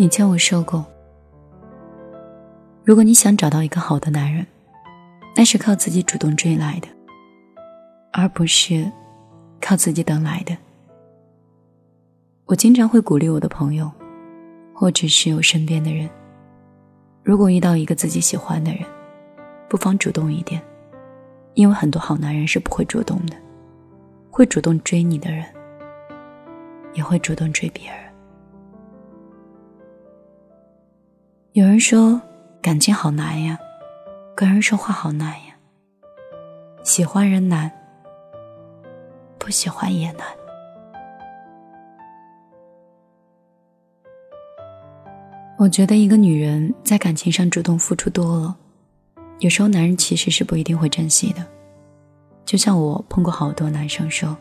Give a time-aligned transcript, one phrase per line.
[0.00, 0.82] 以前我说过，
[2.84, 4.46] 如果你想找到一个好的男人，
[5.36, 6.88] 那是靠自己主动追来的，
[8.10, 8.90] 而不是
[9.60, 10.56] 靠自己等来的。
[12.46, 13.92] 我经常会鼓励我的朋友，
[14.72, 16.08] 或者是我身边的人，
[17.22, 18.82] 如果遇到一个自己喜欢的人，
[19.68, 20.62] 不妨主动一点，
[21.52, 23.36] 因为很多好男人是不会主动的，
[24.30, 25.44] 会主动追你的人，
[26.94, 28.09] 也会主动追别人。
[31.52, 32.20] 有人说
[32.62, 33.58] 感情好难呀，
[34.36, 35.56] 跟人说话好难呀。
[36.84, 37.68] 喜欢人难，
[39.36, 40.24] 不喜欢也难。
[45.58, 48.56] 我觉得一个女人在感情上主动付出多了，
[49.40, 51.44] 有时候男人其实是不一定会珍惜的。
[52.44, 54.36] 就像我碰过好多男生说，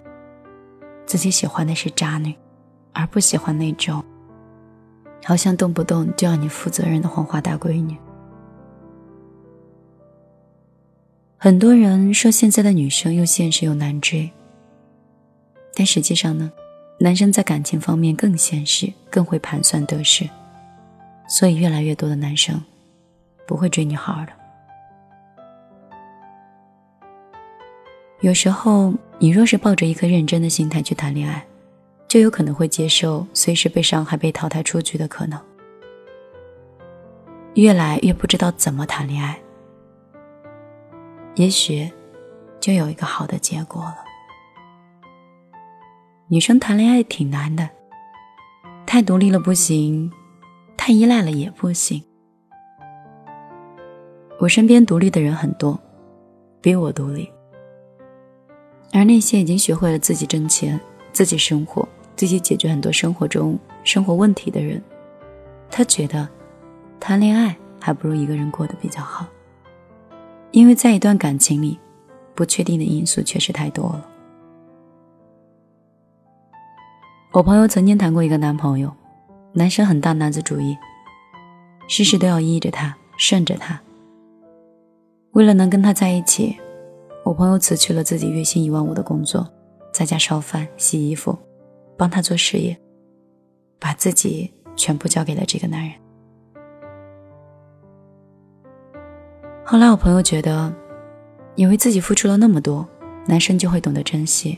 [1.07, 2.35] 自己喜欢的是渣女，
[2.93, 4.05] 而不喜欢那种。
[5.23, 7.95] 好像动不动就要你负责任的黄花大闺女。
[11.37, 14.29] 很多人说现在的女生又现实又难追，
[15.73, 16.51] 但实际上呢，
[16.99, 20.27] 男生在感情方面更现实，更会盘算得失，
[21.27, 22.61] 所以越来越多的男生
[23.47, 24.33] 不会追女孩的。
[28.19, 31.45] 有时候，你若是抱着一颗认真的心态去谈恋爱。
[32.09, 35.39] 就有可能会接受随时被伤害、被淘汰出局的可能，
[37.53, 39.39] 越来越不知道怎么谈恋爱，
[41.35, 41.87] 也许
[42.59, 43.97] 就有一个好的结果了。
[46.27, 47.69] 女生谈恋爱挺难的，
[48.87, 50.11] 太独立了不行，
[50.75, 52.03] 太依赖了也不行。
[54.39, 55.79] 我身边独立的人很多，
[56.59, 57.31] 比我独立，
[58.93, 60.79] 而那些已经学会了自己挣钱、
[61.11, 61.87] 自己生活。
[62.19, 64.83] 自己解决很多生活中生活问题的人，
[65.71, 66.27] 他觉得
[66.99, 69.25] 谈恋爱还不如一个人过得比较好，
[70.51, 71.79] 因为在一段感情里，
[72.35, 74.05] 不确定的因素确实太多了。
[77.31, 78.93] 我朋友曾经谈过一个男朋友，
[79.53, 80.77] 男生很大男子主义，
[81.87, 83.79] 事事都要依着他，顺着他。
[85.31, 86.59] 为了能跟他在一起，
[87.23, 89.47] 我朋友辞去了自己月薪一万五的工作，
[89.93, 91.39] 在家烧饭、洗衣服。
[91.99, 92.79] 帮他做事业，
[93.77, 95.91] 把自己全部交给了这个男人。
[99.65, 100.73] 后来我朋友觉得，
[101.55, 102.87] 以为自己付出了那么多，
[103.27, 104.57] 男生就会懂得珍惜。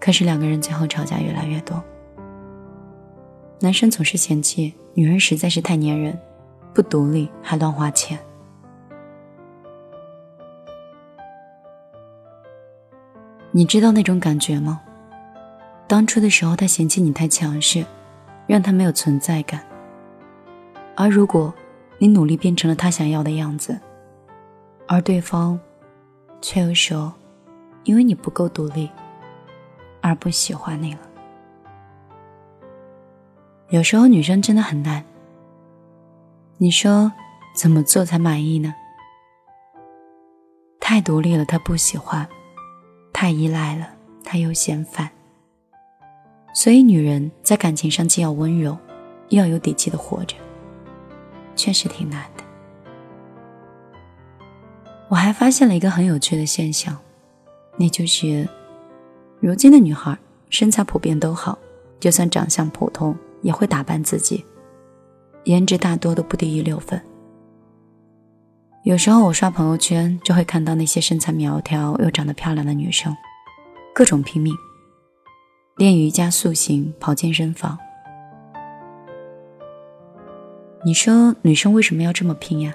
[0.00, 1.84] 可是两个人最后吵架越来越多，
[3.60, 6.18] 男生总是嫌弃女人实在是太粘人，
[6.72, 8.18] 不独立还乱花钱。
[13.50, 14.80] 你知道那种感觉吗？
[15.88, 17.84] 当初的时候，他嫌弃你太强势，
[18.46, 19.64] 让他没有存在感。
[20.96, 21.54] 而如果
[21.98, 23.78] 你努力变成了他想要的样子，
[24.88, 25.58] 而对方
[26.40, 27.12] 却又说，
[27.84, 28.90] 因为你不够独立，
[30.00, 31.00] 而不喜欢你了。
[33.70, 35.04] 有时候女生真的很难。
[36.58, 37.12] 你说
[37.54, 38.74] 怎么做才满意呢？
[40.80, 42.26] 太独立了，他不喜欢；
[43.12, 43.88] 太依赖了，
[44.24, 45.10] 他又嫌烦。
[46.56, 48.74] 所以，女人在感情上既要温柔，
[49.28, 50.34] 又要有底气的活着，
[51.54, 52.42] 确实挺难的。
[55.10, 56.96] 我还发现了一个很有趣的现象，
[57.76, 58.48] 那就是，
[59.38, 60.16] 如今的女孩
[60.48, 61.58] 身材普遍都好，
[62.00, 64.42] 就算长相普通，也会打扮自己，
[65.44, 66.98] 颜值大多都不低于六分。
[68.82, 73.14] 有时候我刷朋友圈，就会看到那些身材苗条又长得漂亮的女生，
[73.94, 74.56] 各种拼命。
[75.76, 77.78] 练瑜伽、塑形、跑健身房。
[80.82, 82.74] 你说女生为什么要这么拼呀？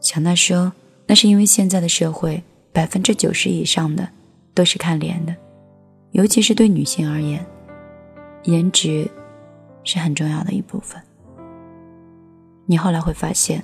[0.00, 0.72] 小娜说
[1.08, 2.40] ：“那是因为现在的社会
[2.72, 4.08] 百分之九十以上的
[4.54, 5.34] 都是看脸的，
[6.12, 7.44] 尤其是对女性而言，
[8.44, 9.10] 颜值
[9.82, 11.02] 是很重要的一部分。
[12.64, 13.60] 你后来会发现，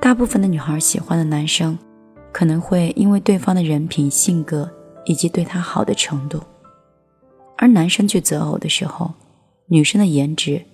[0.00, 1.76] 大部分的女孩喜欢的男生，
[2.32, 4.70] 可能会因为对方的人品、性格
[5.04, 6.40] 以及对他好的程度。”
[7.60, 9.12] 而男生去择偶的时候，
[9.66, 10.64] 女生的颜值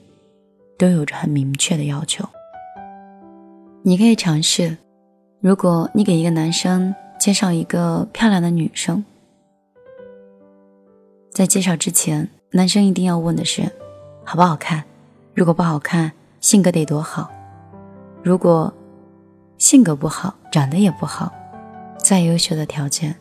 [0.78, 2.24] 都有着很明确的要求。
[3.82, 4.76] 你可以尝试，
[5.40, 9.04] 如果你给一个男生介绍一个漂亮的女生，
[11.32, 13.64] 在介绍之前，男生一定要问的是
[14.24, 14.84] 好不好看。
[15.34, 17.28] 如果不好看，性格得多好。
[18.22, 18.72] 如果
[19.58, 21.32] 性格不好，长得也不好，
[21.98, 23.16] 再优秀的条件，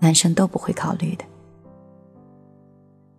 [0.00, 1.24] 男生都不会考虑的。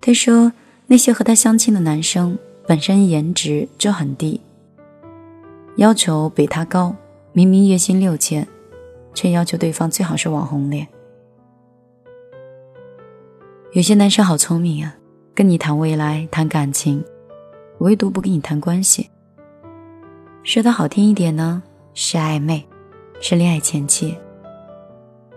[0.07, 0.53] 他说，
[0.85, 4.39] 那些和他相亲的男生本身颜值就很低，
[5.75, 6.95] 要求比他高，
[7.33, 8.47] 明明月薪六千，
[9.13, 10.87] 却要求对方最好是网红脸。
[13.73, 14.95] 有些男生好聪明啊，
[15.35, 17.03] 跟你谈未来、谈感情，
[17.79, 19.09] 唯独不跟你谈关系。
[20.41, 21.61] 说的好听一点呢，
[21.93, 22.65] 是暧昧，
[23.19, 24.15] 是恋爱前期；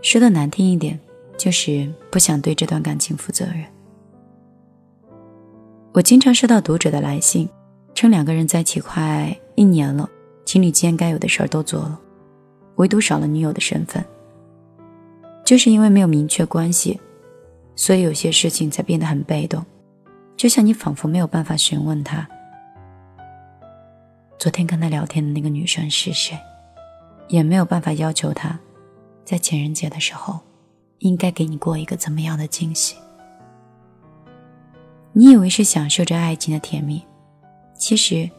[0.01, 0.97] 说的难听一点，
[1.37, 3.65] 就是不想对这段感情负责任。
[5.93, 7.49] 我经常收到读者的来信，
[7.97, 10.09] 称两个人在一起快一年了，
[10.45, 12.01] 情侣间该有的事儿都做了，
[12.77, 14.05] 唯独少了女友的身份。
[15.45, 17.01] 就是因为没有明确关系，
[17.75, 19.67] 所以有些事情才变得很被动。
[20.37, 22.25] 就像你仿佛没有办法询问他，
[24.39, 26.39] 昨天跟他聊天的那个女生是谁，
[27.27, 28.57] 也没有办法要求他，
[29.25, 30.39] 在情人节的时候，
[31.01, 32.95] 应该给你过一个怎么样的惊喜。
[35.13, 37.05] 你以为是享受着爱情的甜蜜，
[37.75, 38.31] 其实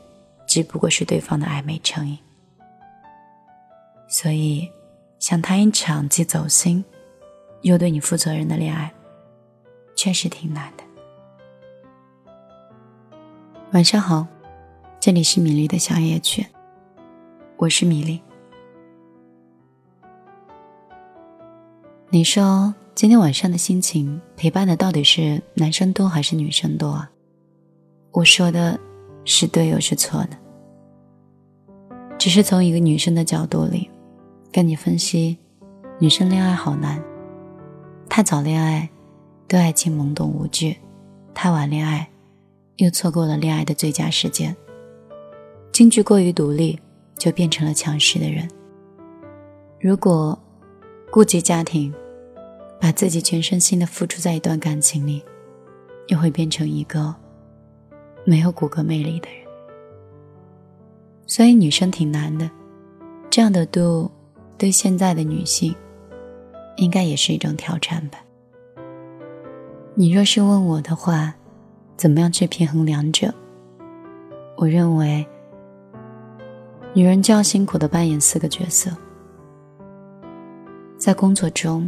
[0.47, 2.17] 只不过是对方的暧昧成瘾。
[4.07, 4.69] 所以，
[5.19, 6.83] 想谈一场既走心
[7.61, 8.91] 又对你负责任的恋爱，
[9.95, 10.83] 确实挺难的。
[13.73, 14.25] 晚上好，
[14.99, 16.45] 这里是米粒的小夜曲，
[17.57, 18.21] 我是米粒。
[22.09, 22.73] 你说。
[22.93, 27.09] 今天晚上的心情陪伴的到底是男生多还是女生多啊？
[28.11, 28.77] 我说的
[29.23, 30.37] 是对又是错呢？
[32.19, 33.89] 只是从一个女生的角度里
[34.51, 35.37] 跟你分析，
[35.99, 37.01] 女生恋爱好难，
[38.09, 38.87] 太早恋爱
[39.47, 40.75] 对爱情懵懂无知，
[41.33, 42.07] 太晚恋爱
[42.75, 44.55] 又错过了恋爱的最佳时间。
[45.71, 46.77] 京剧过于独立，
[47.17, 48.47] 就变成了强势的人。
[49.79, 50.37] 如果
[51.09, 51.91] 顾及家庭。
[52.81, 55.23] 把自己全身心的付出在一段感情里，
[56.07, 57.13] 又会变成一个
[58.25, 59.47] 没有骨骼魅力的人。
[61.27, 62.49] 所以女生挺难的，
[63.29, 64.09] 这样的度
[64.57, 65.75] 对现在的女性，
[66.77, 68.17] 应该也是一种挑战吧。
[69.93, 71.31] 你若是问我的话，
[71.95, 73.31] 怎么样去平衡两者？
[74.57, 75.23] 我认为，
[76.93, 78.89] 女人就要辛苦的扮演四个角色，
[80.97, 81.87] 在工作中。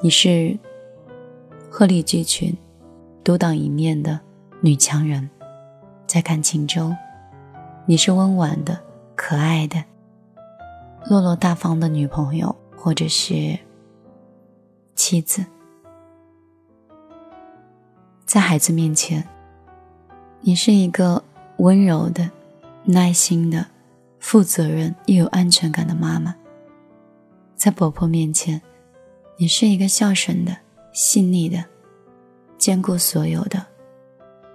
[0.00, 0.56] 你是
[1.68, 2.56] 鹤立鸡群、
[3.24, 4.20] 独当一面的
[4.60, 5.28] 女强人，
[6.06, 6.96] 在感情中，
[7.84, 8.78] 你是温婉的、
[9.16, 9.82] 可爱的、
[11.06, 13.58] 落落大方的女朋友，或者是
[14.94, 15.44] 妻子。
[18.24, 19.26] 在孩子面前，
[20.42, 21.24] 你是一个
[21.56, 22.30] 温柔的、
[22.84, 23.66] 耐心的、
[24.20, 26.36] 负责任又有安全感的妈妈。
[27.56, 28.62] 在婆婆面前。
[29.40, 30.56] 你是一个孝顺的、
[30.92, 31.64] 细腻的、
[32.58, 33.64] 兼顾所有的、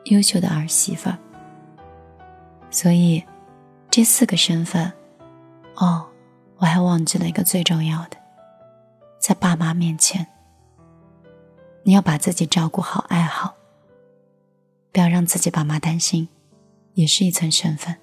[0.05, 1.17] 优秀的儿媳妇儿。
[2.69, 3.23] 所以，
[3.89, 4.91] 这四个身份，
[5.77, 6.05] 哦，
[6.57, 8.17] 我还忘记了一个最重要的，
[9.19, 10.27] 在爸妈面前，
[11.83, 13.55] 你要把自己照顾好、爱好，
[14.91, 16.27] 不要让自己爸妈担心，
[16.95, 17.95] 也是一层身份。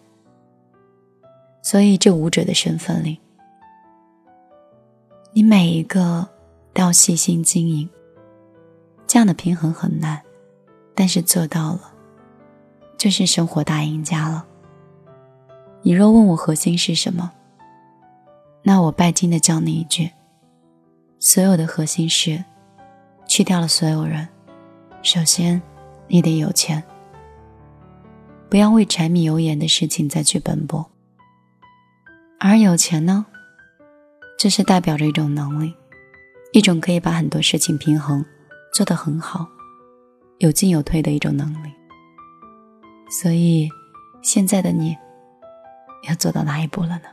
[1.61, 3.21] 所以，这五者的身份里，
[5.35, 6.27] 你每一个。
[6.81, 7.87] 要细心经营，
[9.07, 10.23] 这样的平衡很难，
[10.95, 11.93] 但是做到了，
[12.97, 14.47] 就是生活大赢家了。
[15.83, 17.33] 你若问我核心是什么，
[18.63, 20.11] 那我拜金的教你一句：
[21.19, 22.43] 所有的核心是
[23.29, 24.27] 去掉了所有人。
[25.03, 25.61] 首先，
[26.09, 26.83] 你得有钱，
[28.49, 30.91] 不要为柴米油盐的事情再去奔波。
[32.39, 33.27] 而有钱呢，
[34.39, 35.75] 这是代表着一种能力。
[36.53, 38.25] 一种可以把很多事情平衡
[38.73, 39.47] 做得很好，
[40.39, 41.73] 有进有退的一种能力。
[43.09, 43.69] 所以，
[44.21, 44.97] 现在的你
[46.09, 47.05] 要做到哪一步了呢？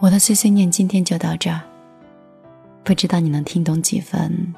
[0.00, 1.60] 我的碎碎念今天就到这儿，
[2.82, 4.52] 不知道你能听懂几分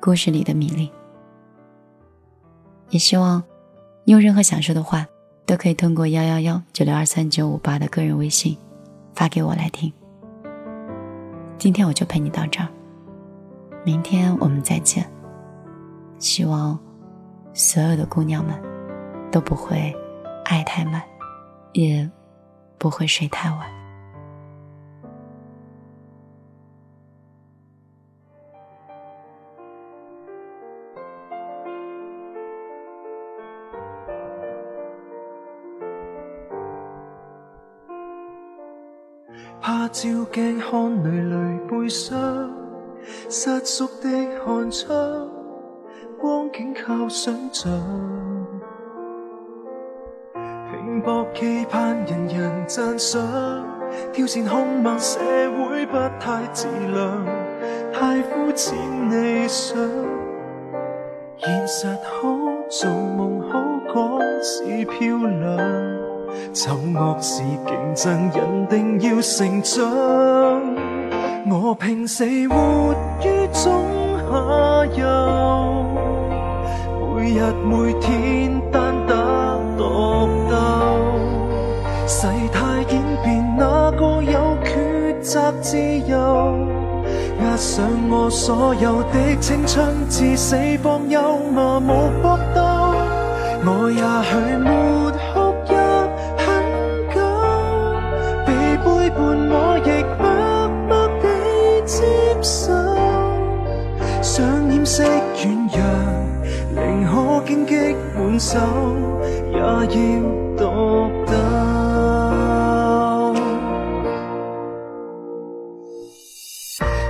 [0.00, 0.90] 故事里的米粒。
[2.90, 3.42] 也希望
[4.04, 5.06] 你有任何想说的话，
[5.46, 8.56] 都可以通过幺幺幺九六二三九五八的个人微信
[9.14, 9.92] 发给我来听。
[11.60, 12.68] 今天我就陪你到这儿，
[13.84, 15.06] 明天我们再见。
[16.18, 16.78] 希望
[17.52, 18.58] 所有的姑娘们
[19.30, 19.94] 都不会
[20.46, 21.02] 爱太满，
[21.72, 22.10] 也
[22.78, 23.79] 不会睡太晚。
[39.80, 42.50] 怕照镜看累累背伤，
[43.30, 44.10] 失缩的
[44.44, 44.94] 寒窗，
[46.20, 47.72] 光景靠想象。
[50.34, 53.22] 拼搏期盼人人赞赏，
[54.12, 57.24] 挑战凶猛社会不太自量，
[57.90, 58.76] 太肤浅
[59.08, 59.78] 理想。
[61.38, 62.36] 现实好
[62.68, 63.58] 做梦，好
[63.94, 65.99] 讲是漂亮。
[66.52, 69.80] 丑恶是竞争，人定要成长。
[71.50, 73.82] 我拼死活于中
[74.28, 75.84] 下游，
[77.16, 79.14] 每日每天单打
[79.76, 80.54] 独斗。
[82.06, 82.58] 世态
[82.90, 86.68] 演变，哪个有抉择自由？
[87.40, 92.60] 押上我所有的青春，至死方休，麻木搏斗。
[93.62, 94.02] 我也
[106.74, 108.40] 宁可荆棘满。
[108.40, 108.58] 手
[109.52, 109.86] 也要
[110.56, 110.64] 独
[111.26, 111.32] 斗，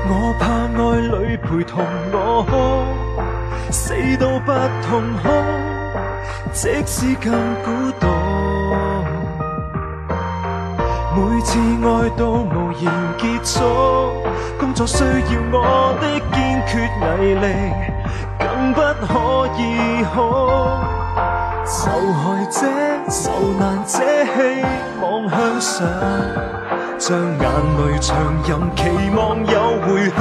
[0.08, 0.10] 我
[0.40, 1.72] 怕爱侣陪同
[2.12, 2.16] 我
[2.50, 2.52] 哭，
[3.70, 4.50] 死都不
[4.82, 4.88] 痛
[5.22, 5.24] 哭，
[6.52, 7.32] 即使更
[7.62, 7.68] 孤
[8.00, 8.06] 独。
[11.14, 13.58] 每次爱到无言结束，
[14.58, 16.72] 工作需要我的坚决
[17.20, 17.46] 毅力，
[18.38, 19.12] 更不可
[19.58, 19.60] 以
[20.14, 20.16] 哭。
[21.66, 22.58] 受害者
[23.08, 24.38] 受难者希
[25.00, 25.86] 望向上，
[26.98, 27.42] 将眼
[27.78, 28.08] 泪长
[28.44, 28.80] 吟，期
[29.16, 29.54] 望有
[29.86, 30.18] 回响。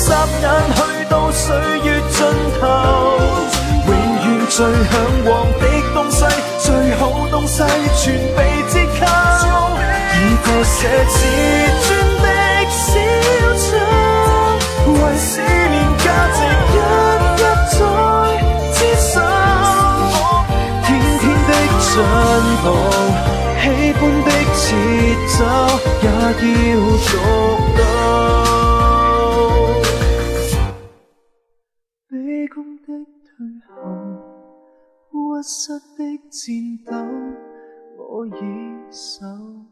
[0.00, 0.78] 霎眼去
[1.10, 1.54] 到岁
[1.84, 2.18] 月尽
[2.58, 2.62] 头，
[3.86, 4.92] 永远最向
[5.26, 5.30] 往
[5.60, 6.24] 的东西，
[6.58, 6.66] 最
[6.96, 7.62] 好东西
[7.96, 8.02] 全
[8.34, 8.38] 被
[8.70, 9.00] 折扣，
[10.16, 11.14] 以个写自
[11.84, 11.88] 尊
[12.22, 12.26] 的
[12.70, 12.88] 小
[13.60, 13.68] 丑，
[14.86, 16.74] 为思念价值一
[17.36, 17.38] 一
[17.76, 17.78] 再
[18.72, 19.12] 接受，
[20.86, 20.88] 天
[21.20, 21.48] 天的
[21.84, 21.92] 进
[22.62, 22.66] 步。
[23.62, 24.26] 喜欢的
[24.56, 24.66] 节
[25.28, 25.38] 奏
[26.00, 26.72] 也要
[27.04, 27.12] 独
[27.76, 27.80] 斗，
[33.40, 33.80] 最后，
[35.10, 36.92] 屈膝的颤抖，
[37.96, 38.30] 我已
[38.90, 39.69] 受。